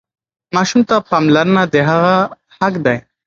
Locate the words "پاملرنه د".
1.09-1.75